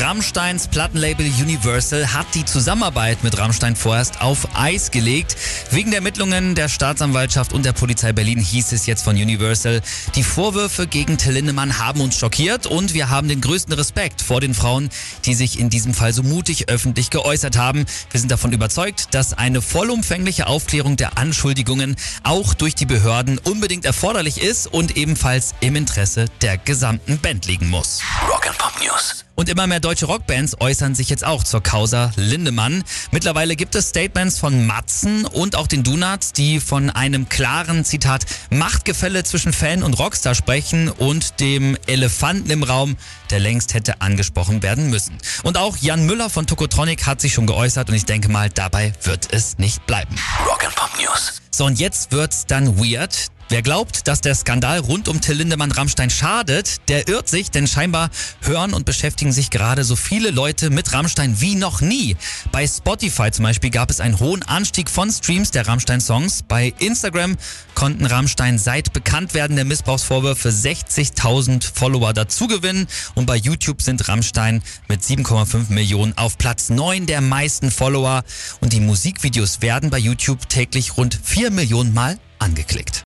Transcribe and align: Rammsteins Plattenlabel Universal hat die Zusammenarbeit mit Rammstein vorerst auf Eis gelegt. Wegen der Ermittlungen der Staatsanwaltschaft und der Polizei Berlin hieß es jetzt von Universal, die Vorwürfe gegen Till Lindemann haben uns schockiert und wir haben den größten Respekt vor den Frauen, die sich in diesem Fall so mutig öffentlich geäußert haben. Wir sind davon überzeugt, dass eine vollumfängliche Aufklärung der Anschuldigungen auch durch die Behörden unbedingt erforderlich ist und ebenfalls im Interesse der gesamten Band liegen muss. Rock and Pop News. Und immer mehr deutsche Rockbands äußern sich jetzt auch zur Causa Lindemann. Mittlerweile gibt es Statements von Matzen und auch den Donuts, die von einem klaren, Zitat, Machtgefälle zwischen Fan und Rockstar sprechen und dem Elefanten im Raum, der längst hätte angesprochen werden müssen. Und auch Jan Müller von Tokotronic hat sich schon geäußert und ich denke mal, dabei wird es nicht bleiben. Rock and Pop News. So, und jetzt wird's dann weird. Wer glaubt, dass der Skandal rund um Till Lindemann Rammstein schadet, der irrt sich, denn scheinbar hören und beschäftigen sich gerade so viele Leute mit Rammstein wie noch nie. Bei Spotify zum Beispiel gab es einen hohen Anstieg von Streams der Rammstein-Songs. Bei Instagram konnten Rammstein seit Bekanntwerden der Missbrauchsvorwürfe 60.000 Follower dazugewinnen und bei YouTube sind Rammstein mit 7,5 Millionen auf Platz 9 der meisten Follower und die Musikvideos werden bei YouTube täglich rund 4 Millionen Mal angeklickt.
Rammsteins 0.00 0.66
Plattenlabel 0.68 1.30
Universal 1.40 2.14
hat 2.14 2.26
die 2.34 2.46
Zusammenarbeit 2.46 3.22
mit 3.22 3.36
Rammstein 3.36 3.76
vorerst 3.76 4.22
auf 4.22 4.56
Eis 4.56 4.90
gelegt. 4.90 5.36
Wegen 5.70 5.90
der 5.90 5.98
Ermittlungen 5.98 6.54
der 6.54 6.68
Staatsanwaltschaft 6.70 7.52
und 7.52 7.66
der 7.66 7.74
Polizei 7.74 8.12
Berlin 8.12 8.38
hieß 8.38 8.72
es 8.72 8.86
jetzt 8.86 9.04
von 9.04 9.14
Universal, 9.14 9.82
die 10.14 10.22
Vorwürfe 10.22 10.86
gegen 10.86 11.18
Till 11.18 11.34
Lindemann 11.34 11.78
haben 11.78 12.00
uns 12.00 12.16
schockiert 12.16 12.66
und 12.66 12.94
wir 12.94 13.10
haben 13.10 13.28
den 13.28 13.42
größten 13.42 13.74
Respekt 13.74 14.22
vor 14.22 14.40
den 14.40 14.54
Frauen, 14.54 14.88
die 15.26 15.34
sich 15.34 15.58
in 15.58 15.68
diesem 15.68 15.92
Fall 15.92 16.14
so 16.14 16.22
mutig 16.22 16.70
öffentlich 16.70 17.10
geäußert 17.10 17.58
haben. 17.58 17.84
Wir 18.10 18.20
sind 18.20 18.32
davon 18.32 18.52
überzeugt, 18.52 19.08
dass 19.12 19.34
eine 19.34 19.60
vollumfängliche 19.60 20.46
Aufklärung 20.46 20.96
der 20.96 21.18
Anschuldigungen 21.18 21.94
auch 22.22 22.54
durch 22.54 22.74
die 22.74 22.86
Behörden 22.86 23.38
unbedingt 23.38 23.84
erforderlich 23.84 24.40
ist 24.40 24.66
und 24.66 24.96
ebenfalls 24.96 25.54
im 25.60 25.76
Interesse 25.76 26.24
der 26.40 26.56
gesamten 26.56 27.18
Band 27.18 27.46
liegen 27.46 27.68
muss. 27.68 28.00
Rock 28.60 28.66
and 28.66 28.74
Pop 28.74 28.82
News. 28.82 29.24
Und 29.36 29.48
immer 29.48 29.66
mehr 29.66 29.80
deutsche 29.80 30.06
Rockbands 30.06 30.56
äußern 30.60 30.94
sich 30.94 31.08
jetzt 31.08 31.24
auch 31.24 31.44
zur 31.44 31.62
Causa 31.62 32.12
Lindemann. 32.16 32.84
Mittlerweile 33.10 33.56
gibt 33.56 33.74
es 33.74 33.88
Statements 33.88 34.38
von 34.38 34.66
Matzen 34.66 35.24
und 35.24 35.56
auch 35.56 35.66
den 35.66 35.82
Donuts, 35.82 36.32
die 36.32 36.60
von 36.60 36.90
einem 36.90 37.28
klaren, 37.28 37.84
Zitat, 37.84 38.26
Machtgefälle 38.50 39.24
zwischen 39.24 39.52
Fan 39.52 39.82
und 39.82 39.94
Rockstar 39.94 40.34
sprechen 40.34 40.90
und 40.90 41.40
dem 41.40 41.76
Elefanten 41.86 42.50
im 42.50 42.62
Raum, 42.62 42.96
der 43.30 43.40
längst 43.40 43.72
hätte 43.72 44.02
angesprochen 44.02 44.62
werden 44.62 44.90
müssen. 44.90 45.16
Und 45.42 45.56
auch 45.56 45.76
Jan 45.78 46.04
Müller 46.04 46.28
von 46.28 46.46
Tokotronic 46.46 47.06
hat 47.06 47.20
sich 47.20 47.32
schon 47.32 47.46
geäußert 47.46 47.88
und 47.88 47.94
ich 47.94 48.04
denke 48.04 48.28
mal, 48.28 48.50
dabei 48.50 48.92
wird 49.04 49.32
es 49.32 49.58
nicht 49.58 49.86
bleiben. 49.86 50.14
Rock 50.46 50.64
and 50.64 50.74
Pop 50.74 50.90
News. 50.98 51.40
So, 51.50 51.64
und 51.64 51.78
jetzt 51.78 52.12
wird's 52.12 52.46
dann 52.46 52.78
weird. 52.78 53.30
Wer 53.50 53.62
glaubt, 53.62 54.06
dass 54.06 54.20
der 54.20 54.36
Skandal 54.36 54.78
rund 54.78 55.08
um 55.08 55.20
Till 55.20 55.34
Lindemann 55.34 55.72
Rammstein 55.72 56.08
schadet, 56.08 56.88
der 56.88 57.08
irrt 57.08 57.28
sich, 57.28 57.50
denn 57.50 57.66
scheinbar 57.66 58.08
hören 58.42 58.72
und 58.72 58.86
beschäftigen 58.86 59.32
sich 59.32 59.50
gerade 59.50 59.82
so 59.82 59.96
viele 59.96 60.30
Leute 60.30 60.70
mit 60.70 60.92
Rammstein 60.92 61.40
wie 61.40 61.56
noch 61.56 61.80
nie. 61.80 62.16
Bei 62.52 62.64
Spotify 62.64 63.32
zum 63.32 63.42
Beispiel 63.42 63.70
gab 63.70 63.90
es 63.90 63.98
einen 63.98 64.20
hohen 64.20 64.44
Anstieg 64.44 64.88
von 64.88 65.10
Streams 65.10 65.50
der 65.50 65.66
Rammstein-Songs. 65.66 66.44
Bei 66.46 66.72
Instagram 66.78 67.36
konnten 67.74 68.06
Rammstein 68.06 68.56
seit 68.56 68.92
Bekanntwerden 68.92 69.56
der 69.56 69.64
Missbrauchsvorwürfe 69.64 70.50
60.000 70.50 71.72
Follower 71.74 72.12
dazugewinnen 72.12 72.86
und 73.16 73.26
bei 73.26 73.34
YouTube 73.34 73.82
sind 73.82 74.06
Rammstein 74.06 74.62
mit 74.86 75.02
7,5 75.02 75.72
Millionen 75.72 76.16
auf 76.16 76.38
Platz 76.38 76.70
9 76.70 77.06
der 77.06 77.20
meisten 77.20 77.72
Follower 77.72 78.22
und 78.60 78.72
die 78.72 78.80
Musikvideos 78.80 79.60
werden 79.60 79.90
bei 79.90 79.98
YouTube 79.98 80.48
täglich 80.48 80.96
rund 80.96 81.18
4 81.20 81.50
Millionen 81.50 81.92
Mal 81.92 82.16
angeklickt. 82.38 83.02